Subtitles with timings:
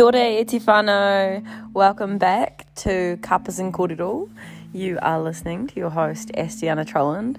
[0.00, 1.44] Kia ora e whānau.
[1.74, 4.30] Welcome back to Kapas and Kōrero.
[4.72, 7.36] You are listening to your host, Astiana Trolland.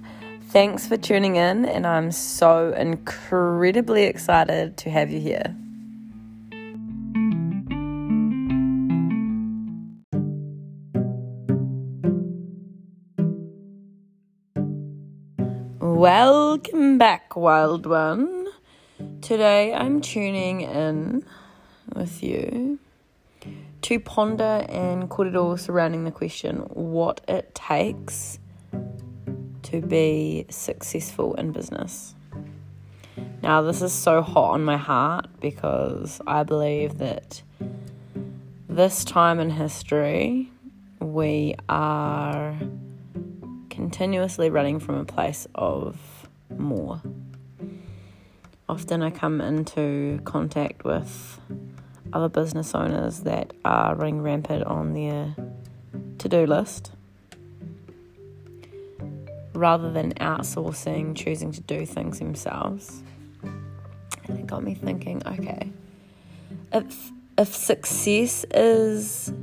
[0.49, 5.55] Thanks for tuning in, and I'm so incredibly excited to have you here.
[15.79, 18.45] Welcome back, wild one.
[19.21, 21.25] Today I'm tuning in
[22.01, 22.79] with you
[23.83, 28.39] to ponder and kōrero surrounding the question what it takes
[29.61, 32.15] to be successful in business.
[33.43, 37.43] Now, this is so hot on my heart because I believe that
[38.67, 40.49] this time in history
[40.99, 42.57] we are
[43.69, 45.99] continuously running from a place of
[46.57, 47.01] more.
[48.67, 51.39] Often I come into contact with
[52.13, 55.35] other business owners that are running rampant on their
[56.17, 56.91] to do list
[59.53, 63.03] rather than outsourcing, choosing to do things themselves.
[63.43, 65.71] And it got me thinking okay,
[66.73, 69.33] if, if success is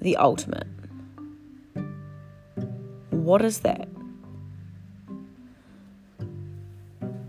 [0.00, 0.66] the ultimate,
[3.10, 3.88] what is that?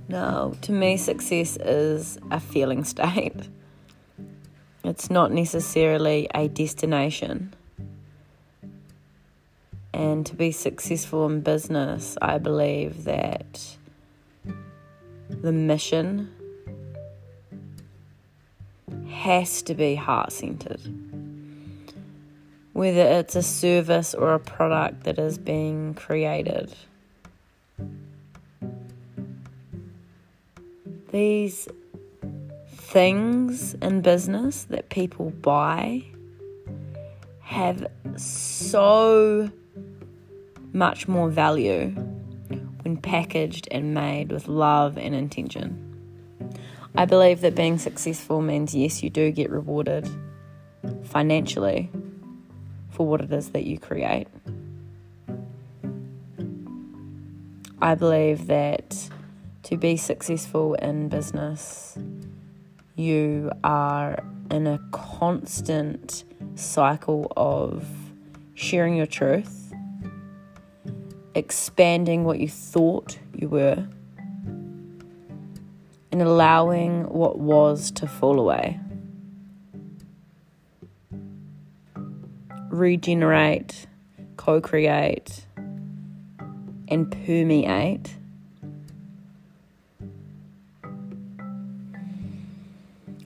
[0.10, 3.50] Now, to me, success is a feeling state.
[4.94, 7.56] It's not necessarily a destination.
[9.92, 13.76] And to be successful in business, I believe that
[15.30, 16.30] the mission
[19.10, 20.82] has to be heart centered.
[22.74, 26.72] Whether it's a service or a product that is being created.
[31.12, 31.68] These
[32.94, 36.04] things in business that people buy
[37.40, 39.52] have so
[40.74, 41.88] much more value
[42.84, 45.76] when packaged and made with love and intention.
[46.96, 50.08] I believe that being successful means yes, you do get rewarded
[51.06, 51.90] financially
[52.92, 54.28] for what it is that you create.
[57.82, 59.10] I believe that
[59.64, 61.98] to be successful in business,
[62.96, 66.24] you are in a constant
[66.56, 67.86] cycle of
[68.54, 69.74] sharing your truth,
[71.34, 73.88] expanding what you thought you were,
[76.12, 78.80] and allowing what was to fall away.
[82.70, 83.88] Regenerate,
[84.38, 85.48] co create,
[86.88, 88.16] and permeate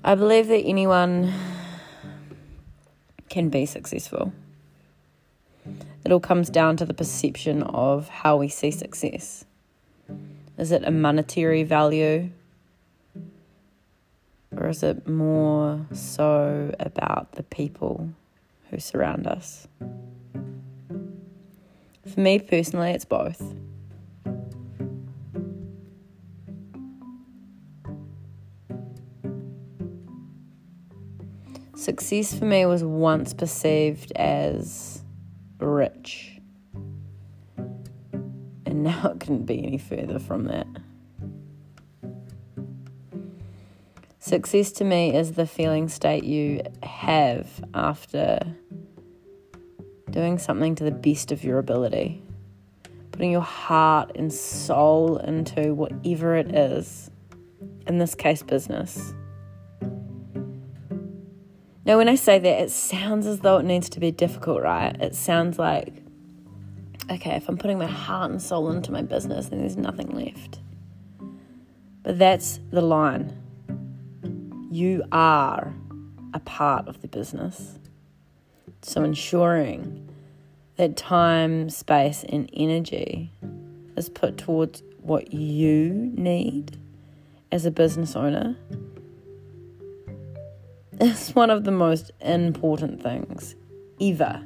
[0.07, 1.33] I believe that anyone
[3.27, 4.31] can be successful.
[6.05, 9.43] It all comes down to the perception of how we see success.
[10.57, 12.29] Is it a monetary value?
[14.55, 18.09] Or is it more so about the people
[18.69, 19.67] who surround us?
[22.05, 23.53] For me personally, it's both.
[31.87, 35.01] Success for me was once perceived as
[35.57, 36.37] rich.
[38.65, 40.67] And now it couldn't be any further from that.
[44.19, 48.41] Success to me is the feeling state you have after
[50.09, 52.21] doing something to the best of your ability,
[53.13, 57.09] putting your heart and soul into whatever it is,
[57.87, 59.13] in this case, business.
[61.87, 64.93] Now, when I say that, it sounds as though it needs to be difficult, right?
[64.99, 65.93] It sounds like,
[67.09, 70.59] okay, if I'm putting my heart and soul into my business, then there's nothing left.
[72.03, 73.31] But that's the line.
[74.69, 75.73] You are
[76.33, 77.79] a part of the business.
[78.81, 80.09] So, ensuring
[80.75, 83.31] that time, space, and energy
[83.95, 86.77] is put towards what you need
[87.49, 88.57] as a business owner
[90.99, 93.55] is one of the most important things
[94.01, 94.43] ever.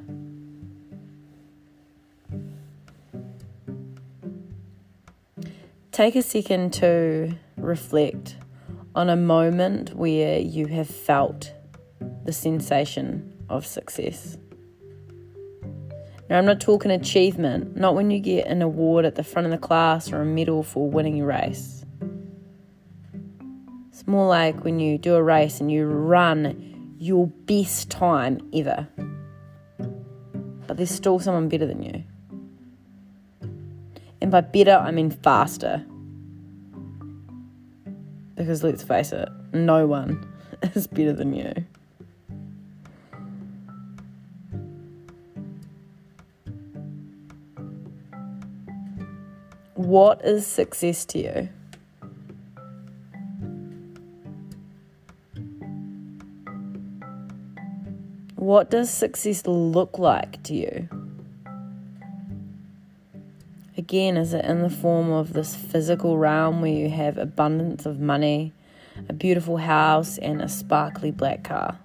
[5.92, 8.36] Take a second to reflect
[8.94, 11.52] on a moment where you have felt
[12.24, 14.36] the sensation of success.
[16.28, 19.50] Now, I'm not talking achievement, not when you get an award at the front of
[19.50, 21.81] the class or a medal for winning your race.
[24.06, 28.88] More like when you do a race and you run your best time ever.
[30.66, 32.04] But there's still someone better than you.
[34.20, 35.84] And by better, I mean faster.
[38.36, 40.26] Because let's face it, no one
[40.74, 41.52] is better than you.
[49.74, 51.48] What is success to you?
[58.42, 60.88] What does success look like to you?
[63.78, 68.00] Again, is it in the form of this physical realm where you have abundance of
[68.00, 68.52] money,
[69.08, 71.78] a beautiful house, and a sparkly black car?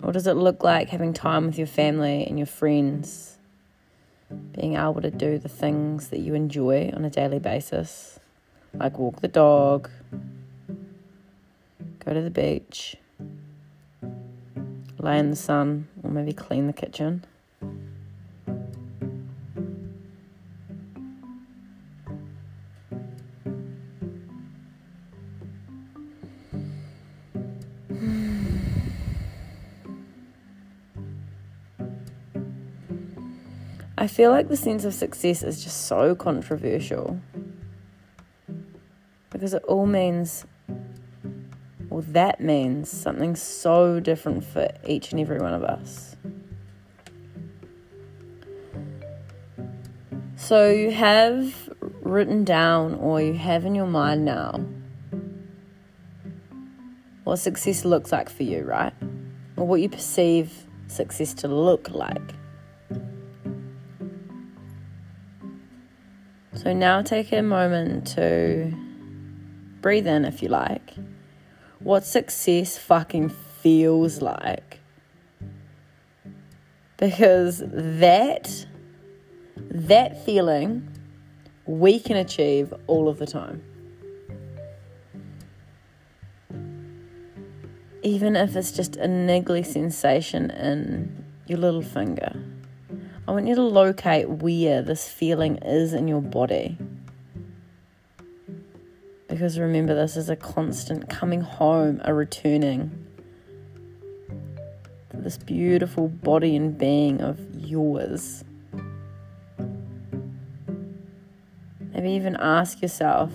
[0.00, 3.38] What does it look like having time with your family and your friends?
[4.56, 8.18] Being able to do the things that you enjoy on a daily basis,
[8.74, 9.88] like walk the dog,
[12.04, 12.96] go to the beach,
[14.98, 17.24] lay in the sun, or maybe clean the kitchen.
[33.96, 37.20] I feel like the sense of success is just so controversial
[39.30, 40.44] because it all means,
[41.92, 46.16] well, that means something so different for each and every one of us.
[50.36, 54.64] So you have written down, or you have in your mind now,
[57.24, 58.94] what success looks like for you, right?
[59.56, 62.34] Or what you perceive success to look like.
[66.54, 68.72] So now take a moment to
[69.82, 70.94] breathe in if you like.
[71.82, 73.30] What success fucking
[73.60, 74.78] feels like.
[76.96, 78.66] Because that
[79.56, 80.88] that feeling
[81.66, 83.62] we can achieve all of the time.
[88.02, 92.32] Even if it's just a niggly sensation in your little finger.
[93.26, 96.76] I want you to locate where this feeling is in your body.
[99.32, 102.90] Because remember, this is a constant coming home, a returning
[105.08, 108.44] to this beautiful body and being of yours.
[111.94, 113.32] Maybe even ask yourself,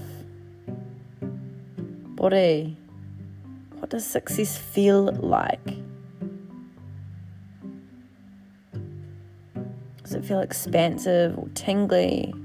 [1.20, 2.78] body,
[3.80, 5.66] what does success feel like?
[10.04, 12.36] Does it feel expansive or tingly?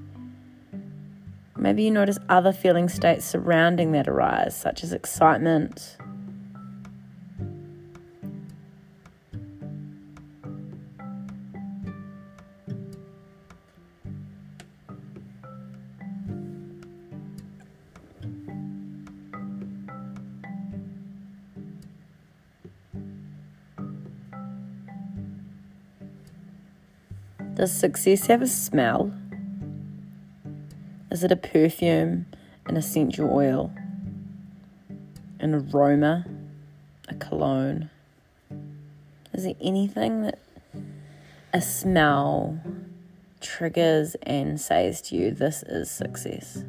[1.63, 5.97] Maybe you notice other feeling states surrounding that arise, such as excitement.
[27.55, 29.13] Does success have a smell?
[31.23, 32.27] Is it a perfume,
[32.67, 33.73] an essential oil,
[35.39, 36.27] an aroma,
[37.09, 37.91] a cologne?
[39.33, 40.41] Is there anything that
[41.53, 42.59] a smell
[43.41, 46.65] triggers and says to you, this is success?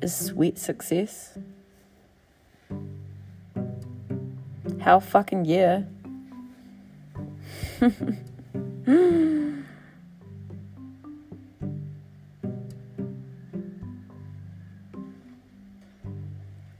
[0.00, 1.36] Is sweet success?
[4.84, 5.84] Hell fucking yeah.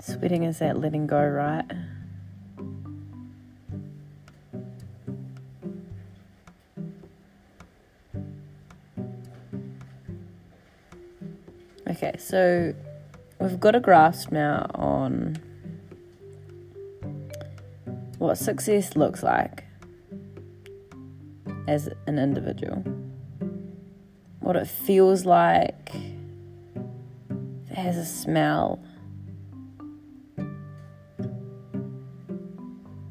[0.02, 1.64] Sweating is that letting go, right?
[11.88, 12.74] Okay, so
[13.40, 15.38] we've got a grasp now on
[18.24, 19.64] what success looks like
[21.68, 22.82] as an individual,
[24.40, 28.82] what it feels like, if it has a smell.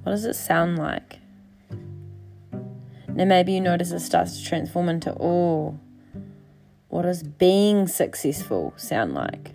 [0.01, 1.19] What does it sound like?
[3.09, 5.79] Now, maybe you notice it starts to transform into, oh,
[6.89, 9.53] what does being successful sound like?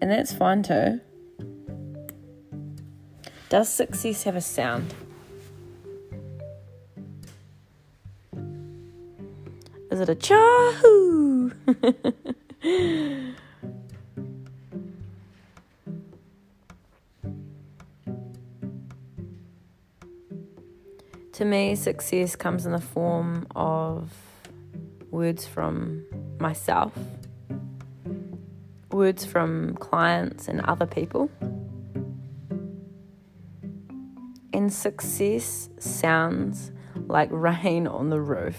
[0.00, 1.00] And that's fine too.
[3.48, 4.92] Does success have a sound?
[9.90, 11.50] Is it a chahoo?
[21.32, 24.12] to me, success comes in the form of
[25.10, 26.04] words from
[26.38, 26.92] myself,
[28.90, 31.30] words from clients and other people.
[34.58, 36.72] And success sounds
[37.06, 38.58] like rain on the roof,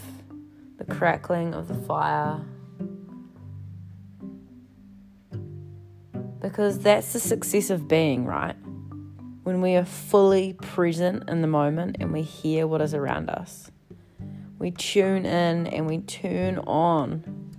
[0.77, 2.39] the crackling of the fire.
[6.39, 8.55] Because that's the success of being, right?
[9.43, 13.69] When we are fully present in the moment and we hear what is around us.
[14.57, 17.57] We tune in and we turn on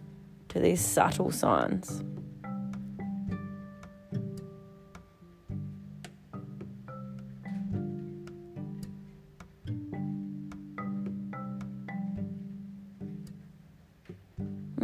[0.48, 2.02] to these subtle signs.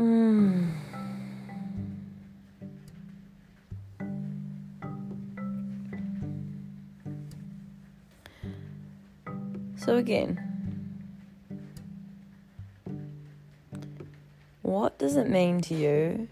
[0.06, 0.70] Mm.
[9.76, 10.38] So, again,
[14.62, 16.28] what does it mean to you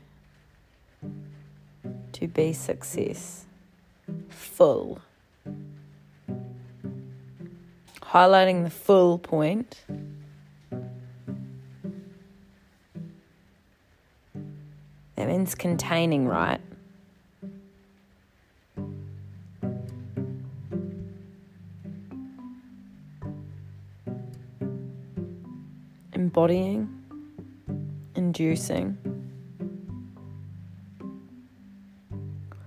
[2.12, 3.46] to be success?
[4.28, 5.00] Full.
[8.02, 9.82] Highlighting the full point
[15.44, 16.58] means containing, right?
[26.14, 26.88] Embodying,
[28.14, 28.96] inducing.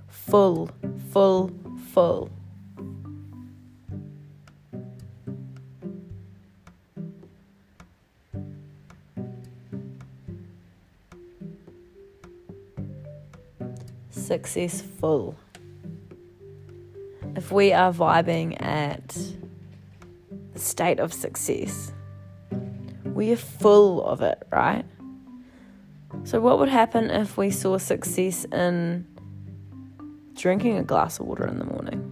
[0.08, 0.70] Full,
[1.12, 1.50] full,
[1.94, 2.30] full.
[14.28, 15.36] Successful.
[17.36, 19.08] If we are vibing at
[20.54, 21.94] the state of success,
[23.06, 24.84] we are full of it, right?
[26.24, 29.06] So, what would happen if we saw success in
[30.36, 32.04] drinking a glass of water in the morning?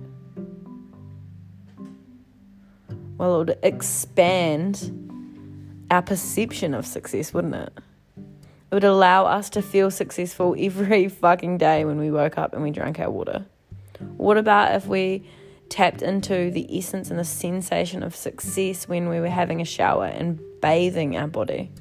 [3.17, 4.91] Well, it would expand
[5.91, 7.73] our perception of success, wouldn't it?
[8.71, 12.63] It would allow us to feel successful every fucking day when we woke up and
[12.63, 13.45] we drank our water.
[14.17, 15.23] What about if we
[15.69, 20.05] tapped into the essence and the sensation of success when we were having a shower
[20.05, 21.71] and bathing our body?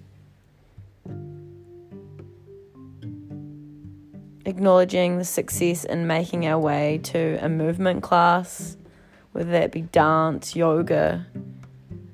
[4.46, 8.76] Acknowledging the success in making our way to a movement class,
[9.32, 11.26] whether that be dance, yoga,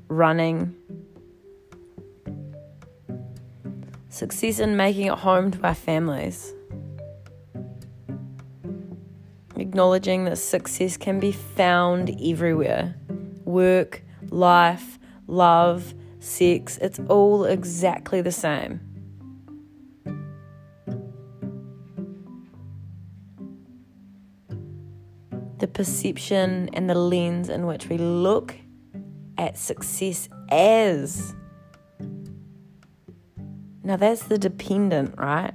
[0.07, 0.77] running
[4.11, 6.52] success in making it home to our families.
[9.57, 12.97] Acknowledging that success can be found everywhere
[13.45, 18.81] work, life, love, sex, it's all exactly the same.
[25.59, 28.55] The perception and the lens in which we look
[29.37, 31.35] at success as
[33.83, 35.55] now that's the dependent, right?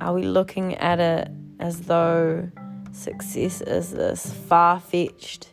[0.00, 2.50] Are we looking at it as though
[2.92, 5.48] success is this far fetched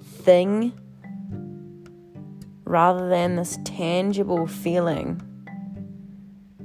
[0.00, 0.72] thing
[2.64, 5.20] rather than this tangible feeling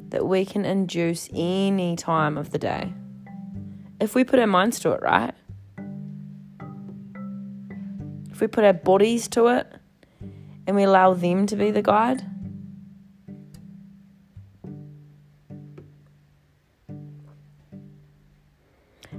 [0.10, 2.94] that we can induce any time of the day?
[4.00, 5.34] If we put our minds to it, right?
[8.30, 9.68] If we put our bodies to it
[10.68, 12.24] and we allow them to be the guide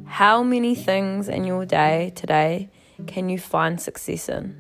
[0.09, 2.71] How many things in your day today
[3.07, 4.57] can you find success in?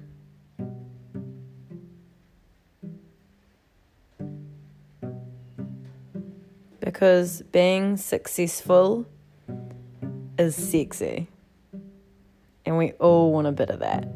[6.78, 9.06] Because being successful
[10.38, 11.28] is sexy.
[12.64, 14.06] And we all want a bit of that.